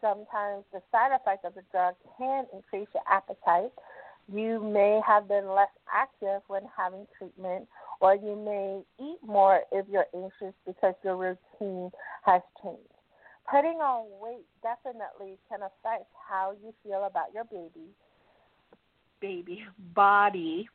[0.00, 3.72] Sometimes the side effect of the drug can increase your appetite.
[4.32, 7.68] You may have been less active when having treatment,
[8.00, 11.90] or you may eat more if you're anxious because your routine
[12.22, 12.93] has changed.
[13.50, 17.92] Putting on weight definitely can affect how you feel about your baby,
[19.20, 19.64] baby
[19.94, 20.68] body,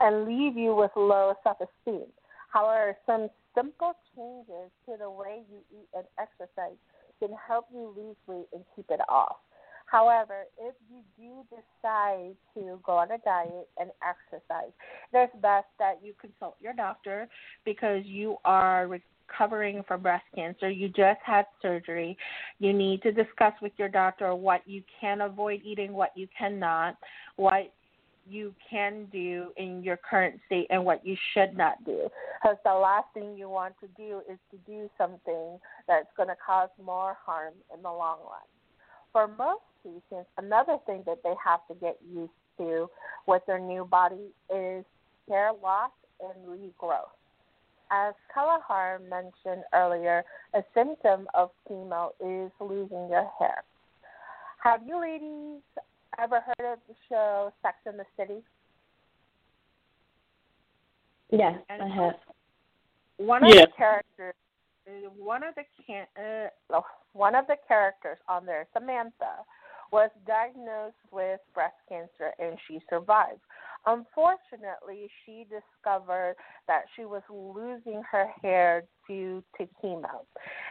[0.00, 2.06] and leave you with low self esteem.
[2.52, 6.76] However, some simple changes to the way you eat and exercise
[7.18, 9.36] can help you lose weight and keep it off.
[9.86, 14.70] However, if you do decide to go on a diet and exercise,
[15.14, 17.26] it's best that you consult your doctor
[17.64, 18.86] because you are
[19.28, 20.70] recovering from breast cancer.
[20.70, 22.16] You just had surgery.
[22.58, 26.96] You need to discuss with your doctor what you can avoid eating, what you cannot,
[27.36, 27.72] what
[28.28, 32.08] you can do in your current state and what you should not do.
[32.42, 36.36] Because the last thing you want to do is to do something that's going to
[36.44, 38.44] cause more harm in the long run.
[39.12, 42.88] For most patients, another thing that they have to get used to
[43.26, 44.84] with their new body is
[45.28, 47.17] hair loss and regrowth.
[47.90, 50.24] As Kalahar mentioned earlier,
[50.54, 53.62] a symptom of chemo is losing your hair.
[54.62, 55.62] Have you ladies
[56.18, 58.42] ever heard of the show Sex in the City?
[61.30, 62.14] Yes, and I have.
[63.18, 64.34] One of the characters,
[65.16, 66.80] one of the can, uh,
[67.12, 69.44] one of the characters on there, Samantha,
[69.92, 73.40] was diagnosed with breast cancer and she survived.
[73.86, 76.34] Unfortunately, she discovered
[76.66, 80.24] that she was losing her hair due to chemo,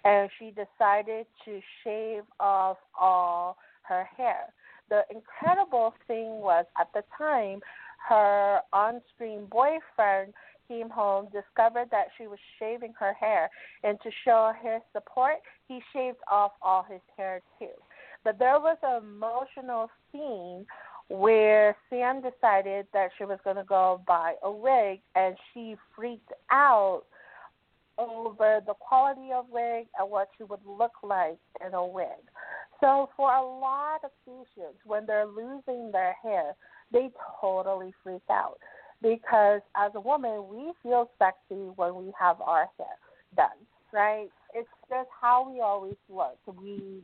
[0.03, 4.53] and she decided to shave off all her hair.
[4.89, 7.61] The incredible thing was at the time,
[8.07, 10.34] her on screen boyfriend
[10.68, 13.49] came home, discovered that she was shaving her hair,
[13.84, 15.38] and to show his support,
[15.68, 17.68] he shaved off all his hair too.
[18.28, 20.65] But there was an emotional scene
[21.07, 26.34] where Sam decided that she was going to go buy a wig, and she freaked
[26.51, 27.03] out
[27.97, 32.19] over the quality of wig and what she would look like in a wig.
[32.82, 36.53] So for a lot of patients, when they're losing their hair,
[36.91, 37.09] they
[37.39, 38.59] totally freak out
[39.01, 42.97] because as a woman, we feel sexy when we have our hair
[43.38, 44.28] done, right?
[44.53, 46.38] It's just how we always look.
[46.61, 47.03] We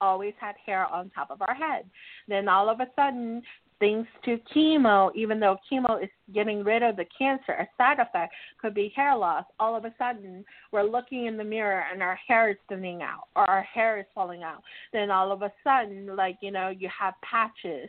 [0.00, 1.84] always had hair on top of our head.
[2.26, 3.42] Then all of a sudden,
[3.80, 8.34] thanks to chemo, even though chemo is getting rid of the cancer, a side effect
[8.60, 9.44] could be hair loss.
[9.58, 13.24] All of a sudden, we're looking in the mirror and our hair is thinning out
[13.36, 14.62] or our hair is falling out.
[14.92, 17.88] Then all of a sudden, like, you know, you have patches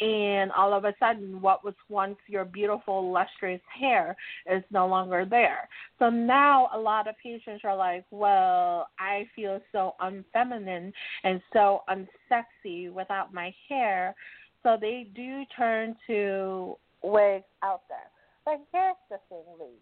[0.00, 4.16] and all of a sudden what was once your beautiful lustrous hair
[4.50, 5.68] is no longer there
[5.98, 10.92] so now a lot of patients are like well i feel so unfeminine
[11.24, 14.14] and so unsexy without my hair
[14.62, 18.10] so they do turn to wigs out there.
[18.44, 19.76] But here's the thing ladies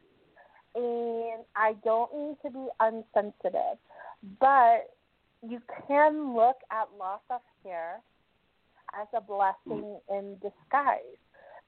[0.74, 3.79] and i don't mean to be unsensitive
[4.39, 4.91] but
[5.43, 8.01] you can look at loss of hair
[9.01, 11.01] as a blessing in disguise.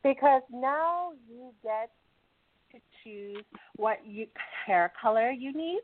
[0.03, 1.91] Because now you get
[2.73, 3.45] to choose
[3.77, 4.27] what you,
[4.67, 5.81] hair color you need,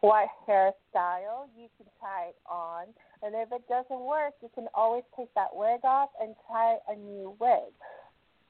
[0.00, 2.86] what hairstyle you can try it on,
[3.22, 6.96] and if it doesn't work, you can always take that wig off and try a
[6.96, 7.72] new wig.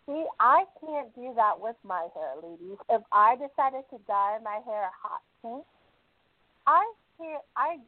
[0.06, 2.78] See, I can't do that with my hair, ladies.
[2.88, 5.64] If I decided to dye my hair hot pink,
[6.66, 6.82] I
[7.18, 7.42] can't.
[7.56, 7.78] I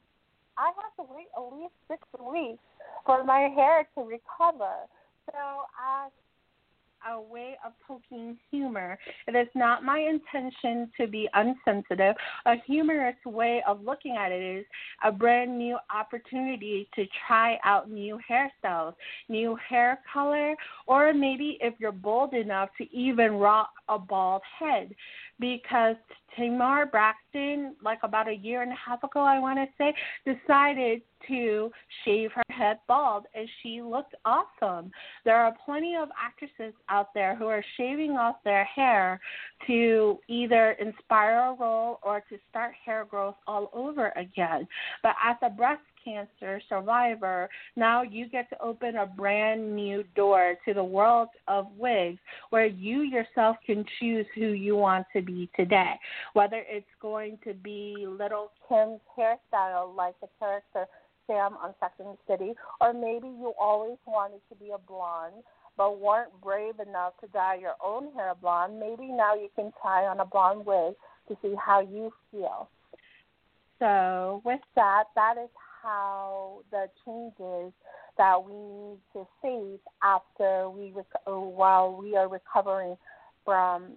[0.56, 2.62] I have to wait at least six weeks
[3.06, 4.86] for my hair to recover.
[5.26, 5.38] So
[5.78, 6.12] as
[7.10, 8.98] a way of poking humor.
[9.26, 12.14] It is not my intention to be unsensitive.
[12.46, 14.64] A humorous way of looking at it is
[15.04, 18.94] a brand new opportunity to try out new hairstyles,
[19.28, 20.54] new hair color,
[20.86, 24.94] or maybe if you're bold enough to even rock a bald head
[25.42, 25.96] because
[26.36, 29.92] Tamar Braxton, like about a year and a half ago, I want to say,
[30.24, 31.70] decided to
[32.04, 34.92] shave her head bald, and she looked awesome.
[35.24, 39.20] There are plenty of actresses out there who are shaving off their hair
[39.66, 44.66] to either inspire a role or to start hair growth all over again.
[45.02, 50.54] But as a breast cancer survivor, now you get to open a brand new door
[50.66, 52.18] to the world of wigs
[52.50, 55.94] where you yourself can choose who you want to be today.
[56.32, 60.86] Whether it's going to be Lil' Kim's hairstyle like the character
[61.26, 65.42] Sam on Sex and the City, or maybe you always wanted to be a blonde
[65.76, 70.04] but weren't brave enough to dye your own hair blonde, maybe now you can try
[70.04, 70.94] on a blonde wig
[71.28, 72.68] to see how you feel.
[73.78, 75.48] So, with that, that is
[75.82, 77.72] how the changes
[78.18, 82.96] that we need to face after we rec- uh, while we are recovering
[83.44, 83.92] from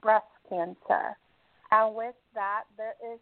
[0.00, 1.16] breast cancer.
[1.70, 3.18] And with that, there is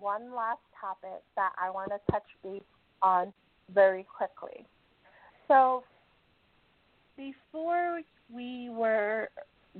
[0.00, 2.62] one last topic that I want to touch base
[3.00, 3.32] on
[3.72, 4.66] very quickly.
[5.48, 5.84] So,
[7.16, 8.00] before
[8.34, 9.28] we were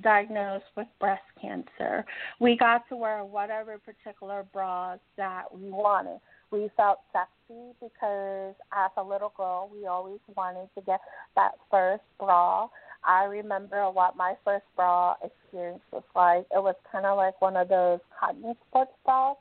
[0.02, 2.05] diagnosed with breast cancer,
[2.40, 6.20] we got to wear whatever particular bras that we wanted
[6.55, 11.00] we felt sexy because as a little girl, we always wanted to get
[11.34, 12.68] that first bra.
[13.05, 16.46] I remember what my first bra experience was like.
[16.55, 19.36] It was kind of like one of those cotton sports bras.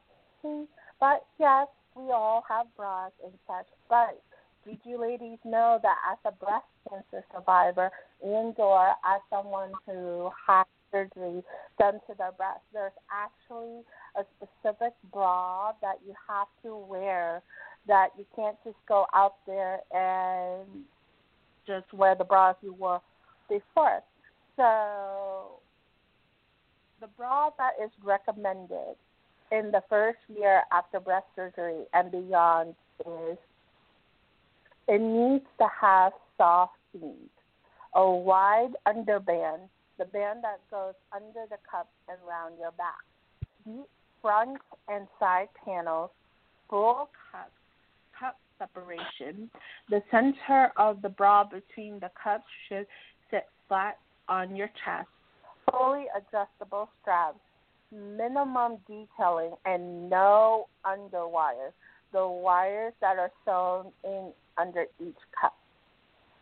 [1.00, 3.68] But yes, we all have bras and such.
[3.88, 4.20] But
[4.66, 7.92] did you ladies know that as a breast cancer survivor
[8.24, 11.44] and or as someone who had surgery
[11.80, 13.82] done to their breast, there's actually
[14.16, 17.42] a specific bra that you have to wear
[17.88, 20.68] that you can't just go out there and
[21.68, 23.02] just wear the bras you wore
[23.50, 24.02] before.
[24.56, 25.60] So
[27.02, 28.96] the bra that is recommended
[29.52, 33.38] in the first year after breast surgery and beyond is
[34.88, 37.30] it needs to have soft seams,
[37.96, 43.04] a wide underband, the band that goes under the cup and around your back,
[44.24, 44.58] front
[44.88, 46.10] and side panels,
[46.70, 47.52] full cup,
[48.20, 49.52] cup separation.
[49.90, 52.88] The center of the bra between the cups should
[53.30, 55.10] sit flat on your chest.
[55.70, 57.38] Fully adjustable straps,
[57.92, 61.72] minimum detailing, and no underwire.
[62.14, 65.56] The wires that are sewn in under each cup.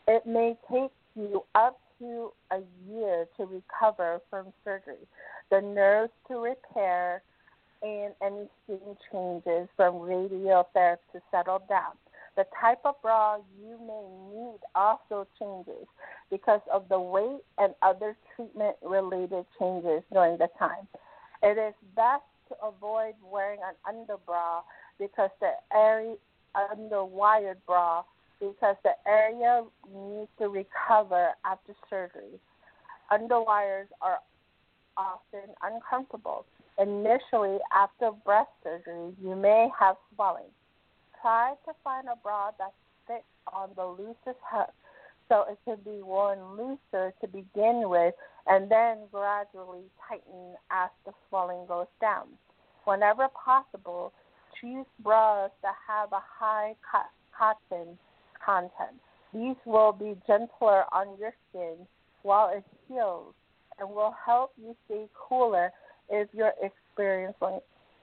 [0.07, 2.59] It may take you up to a
[2.89, 5.07] year to recover from surgery,
[5.49, 7.21] the nerves to repair,
[7.81, 11.93] and any skin changes from radiotherapy to settle down.
[12.37, 15.85] The type of bra you may need also changes
[16.29, 20.87] because of the weight and other treatment related changes during the time.
[21.43, 24.61] It is best to avoid wearing an underbra
[24.97, 26.15] because the area
[26.55, 28.03] underwired bra
[28.39, 29.63] because the area
[29.93, 32.39] needs to recover after surgery.
[33.11, 34.19] Underwires are
[34.97, 36.45] often uncomfortable.
[36.81, 40.49] Initially, after breast surgery, you may have swelling.
[41.21, 42.73] Try to find a bra that
[43.05, 43.23] fits
[43.53, 44.71] on the loosest hook
[45.29, 48.15] so it can be worn looser to begin with
[48.47, 52.27] and then gradually tighten as the swelling goes down.
[52.85, 54.11] Whenever possible,
[54.59, 56.75] choose bras that have a high
[57.37, 57.97] cotton
[58.43, 58.97] content.
[59.33, 61.85] These will be gentler on your skin
[62.23, 63.35] while it heals
[63.79, 65.71] and will help you stay cooler
[66.11, 67.59] if you're experiencing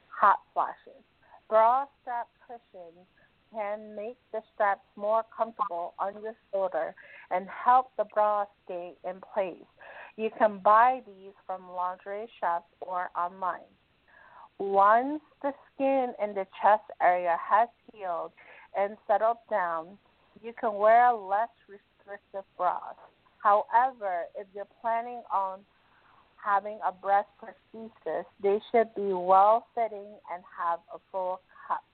[0.09, 1.03] hot flashes.
[1.49, 3.07] Bra strap cushions
[3.53, 6.95] can make the straps more comfortable on your shoulder
[7.31, 9.69] and help the bra stay in place.
[10.17, 13.71] You can buy these from lingerie shops or online.
[14.59, 18.33] Once the skin in the chest area has healed
[18.77, 19.97] and settled down,
[20.43, 22.97] you can wear less restrictive bras.
[23.43, 25.61] However, if you're planning on
[26.49, 31.85] having a breast prosthesis, they should be well fitting and have a full cup.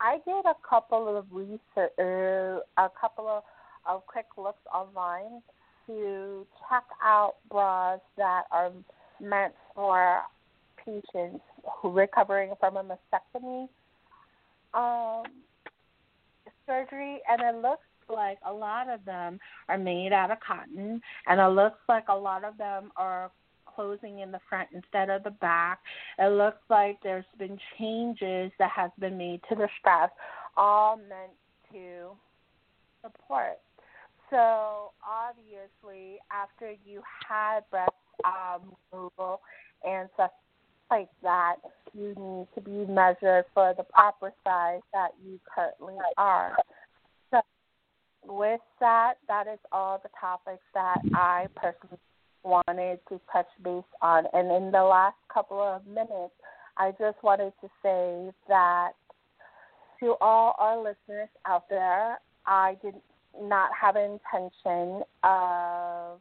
[0.00, 3.44] I did a couple of research, uh, a couple of,
[3.88, 5.42] of quick looks online
[5.86, 8.72] to check out bras that are
[9.20, 10.22] meant for
[10.84, 11.44] patients
[11.80, 13.68] who recovering from a mastectomy.
[14.74, 15.22] Um,
[16.66, 19.38] surgery, and it looks like a lot of them
[19.68, 23.30] are made out of cotton, and it looks like a lot of them are
[23.76, 25.80] closing in the front instead of the back.
[26.18, 30.14] It looks like there's been changes that has been made to the straps,
[30.56, 31.32] all meant
[31.72, 32.16] to
[33.02, 33.58] support.
[34.30, 37.90] So obviously, after you had breast
[38.24, 39.40] um, removal
[39.86, 40.30] and stuff
[40.90, 41.56] like that,
[41.94, 46.56] you need to be measured for the proper size that you currently are.
[48.26, 51.98] With that, that is all the topics that I personally
[52.42, 54.24] wanted to touch base on.
[54.32, 56.34] And in the last couple of minutes,
[56.76, 58.92] I just wanted to say that
[60.00, 62.94] to all our listeners out there, I did
[63.40, 66.20] not have an intention of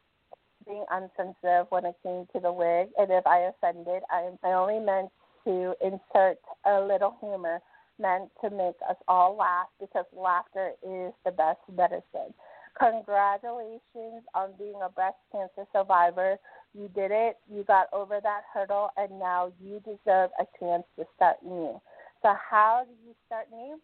[0.65, 4.79] being unsensitive when it came to the wig, and if I offended, I, I only
[4.79, 5.09] meant
[5.45, 7.59] to insert a little humor
[7.99, 12.33] meant to make us all laugh because laughter is the best medicine.
[12.77, 16.37] Congratulations on being a breast cancer survivor.
[16.73, 17.37] You did it.
[17.49, 21.79] You got over that hurdle, and now you deserve a chance to start new.
[22.21, 23.79] So, how do you start new?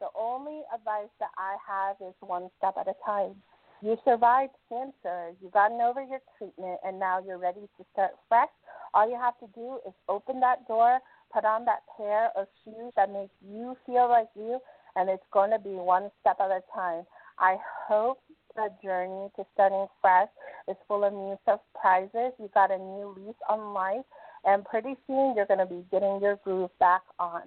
[0.00, 3.36] The only advice that I have is one step at a time.
[3.80, 8.48] You survived cancer, you've gotten over your treatment, and now you're ready to start fresh.
[8.92, 11.00] All you have to do is open that door,
[11.34, 14.60] put on that pair of shoes that make you feel like you,
[14.94, 17.02] and it's going to be one step at a time.
[17.38, 17.56] I
[17.88, 18.20] hope
[18.54, 20.28] the journey to starting fresh
[20.68, 22.32] is full of new surprises.
[22.38, 24.04] You got a new lease on life,
[24.44, 27.42] and pretty soon you're going to be getting your groove back on.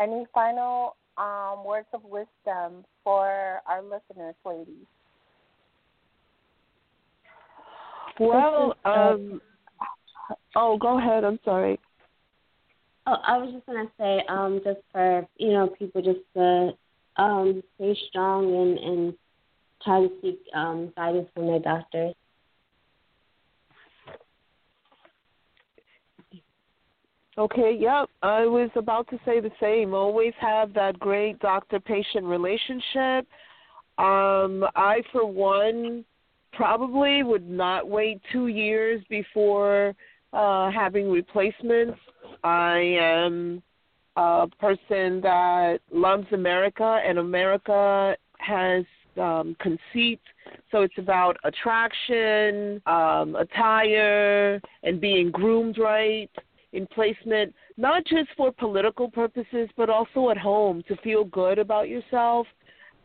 [0.00, 4.86] Any final um, words of wisdom for our listeners, ladies?
[8.18, 9.40] Well, um,
[10.56, 11.22] oh, go ahead.
[11.22, 11.78] I'm sorry.
[13.10, 16.72] Oh, I was just gonna say, um, just for you know people just to
[17.16, 19.14] um, stay strong and, and
[19.82, 22.14] try to seek um, guidance from their doctors.
[27.38, 28.10] Okay, yep.
[28.22, 29.94] I was about to say the same.
[29.94, 33.26] Always have that great doctor patient relationship.
[33.96, 36.04] Um, I, for one,
[36.52, 39.94] probably would not wait two years before
[40.34, 41.98] uh, having replacements.
[42.44, 43.62] I am
[44.16, 48.84] a person that loves America, and America has
[49.18, 50.20] um, conceit.
[50.70, 56.30] So it's about attraction, um, attire, and being groomed right
[56.72, 61.88] in placement, not just for political purposes, but also at home to feel good about
[61.88, 62.46] yourself.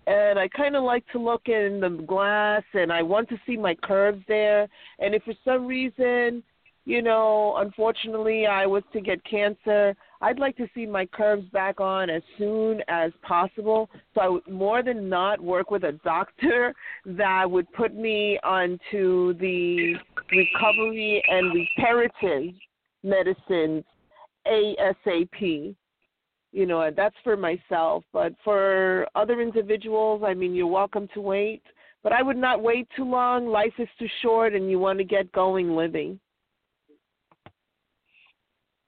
[0.05, 3.55] And I kind of like to look in the glass and I want to see
[3.55, 4.67] my curves there.
[4.99, 6.43] And if for some reason,
[6.86, 11.80] you know, unfortunately I was to get cancer, I'd like to see my curves back
[11.80, 13.90] on as soon as possible.
[14.14, 16.74] So I would more than not work with a doctor
[17.06, 19.96] that would put me onto the
[20.32, 22.54] recovery and reparative
[23.02, 23.86] medicines
[24.46, 25.76] ASAP.
[26.52, 28.04] You know, that's for myself.
[28.12, 31.64] But for other individuals, I mean, you're welcome to wait.
[32.04, 33.48] But I would not wait too long.
[33.48, 36.20] Life is too short, and you want to get going living.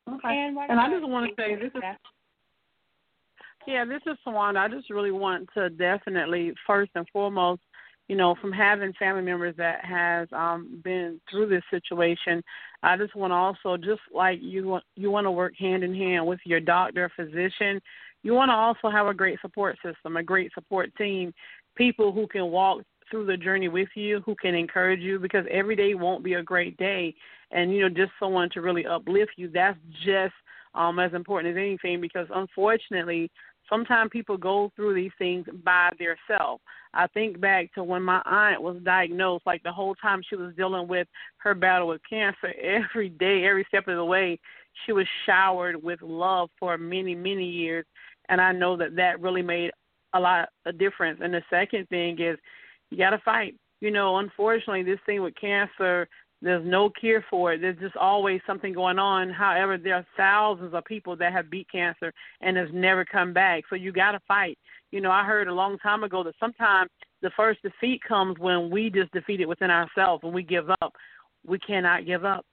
[0.08, 0.38] Okay.
[0.48, 1.82] And, and I just want to say this is.
[3.68, 4.58] Yeah, this is Swan.
[4.58, 7.62] I just really want to definitely, first and foremost,
[8.08, 12.44] you know, from having family members that has um been through this situation,
[12.84, 15.96] I just want to also just like you want you want to work hand in
[15.96, 17.82] hand with your doctor, physician.
[18.22, 21.34] You want to also have a great support system, a great support team,
[21.76, 25.76] people who can walk through the journey with you, who can encourage you because every
[25.76, 27.14] day won't be a great day.
[27.56, 30.34] And you know, just someone to really uplift you, that's just
[30.76, 33.32] um as important as anything because unfortunately
[33.70, 36.62] sometimes people go through these things by themselves.
[36.94, 40.54] I think back to when my aunt was diagnosed, like the whole time she was
[40.56, 44.40] dealing with her battle with cancer, every day, every step of the way,
[44.86, 47.86] she was showered with love for many, many years.
[48.30, 49.72] And I know that that really made
[50.14, 51.20] a lot of difference.
[51.24, 52.38] And the second thing is
[52.90, 53.56] you got to fight.
[53.82, 56.08] You know, unfortunately, this thing with cancer,
[56.42, 57.62] there's no cure for it.
[57.62, 59.30] There's just always something going on.
[59.30, 63.64] However, there are thousands of people that have beat cancer and has never come back.
[63.70, 64.58] So you got to fight.
[64.92, 66.90] You know, I heard a long time ago that sometimes
[67.22, 70.94] the first defeat comes when we just defeat it within ourselves, when we give up.
[71.46, 72.46] We cannot give up.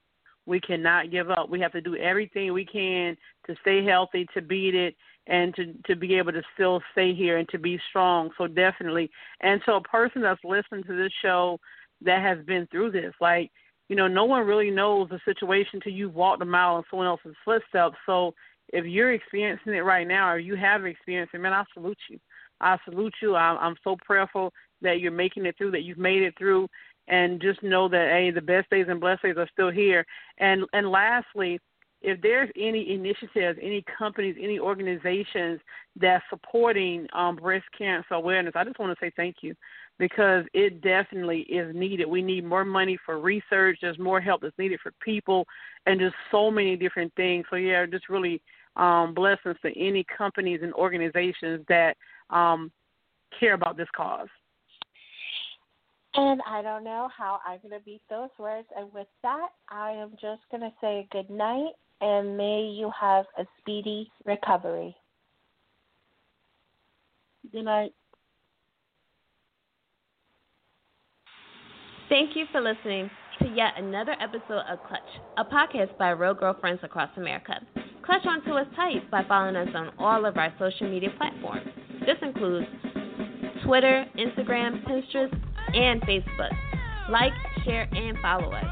[0.46, 1.50] We cannot give up.
[1.50, 3.16] We have to do everything we can
[3.46, 4.96] to stay healthy, to beat it,
[5.28, 8.30] and to to be able to still stay here and to be strong.
[8.36, 9.10] So definitely.
[9.40, 11.58] And so a person that's listening to this show
[12.04, 13.50] that has been through this, like
[13.93, 17.07] you know, no one really knows the situation till you've walked a mile in someone
[17.07, 17.95] else's footsteps.
[18.07, 18.32] So
[18.68, 22.18] if you're experiencing it right now or you have experienced it, man, I salute you.
[22.62, 23.36] I salute you.
[23.36, 26.68] I'm, I'm so prayerful that you're making it through, that you've made it through,
[27.09, 30.07] and just know that hey, the best days and blessed days are still here.
[30.38, 31.61] And and lastly,
[32.01, 35.61] if there's any initiatives, any companies, any organizations
[36.01, 39.55] that's supporting um, breast cancer awareness, I just want to say thank you
[39.99, 42.07] because it definitely is needed.
[42.07, 43.78] We need more money for research.
[43.80, 45.47] There's more help that's needed for people,
[45.86, 47.45] and just so many different things.
[47.51, 48.43] So yeah, just really
[48.76, 51.97] um, blessings to any companies and organizations that
[52.30, 52.72] um,
[53.38, 54.28] care about this cause.
[56.14, 58.68] And I don't know how I'm going to beat those words.
[58.76, 61.72] And with that, I am just going to say good night
[62.03, 64.95] and may you have a speedy recovery.
[67.51, 67.95] Good night.
[72.12, 73.08] Thank you for listening
[73.38, 75.00] to yet another episode of Clutch,
[75.38, 77.54] a podcast by Real Girlfriends across America.
[78.04, 81.66] Clutch onto us tight by following us on all of our social media platforms.
[82.00, 82.66] This includes
[83.64, 85.32] Twitter, Instagram, Pinterest,
[85.72, 86.52] and Facebook.
[87.08, 87.32] Like,
[87.64, 88.66] share, and follow us.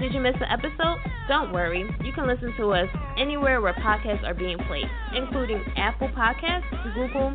[0.00, 0.96] Did you miss an episode?
[1.28, 1.88] Don't worry.
[2.02, 7.32] You can listen to us anywhere where podcasts are being played, including Apple Podcasts, Google,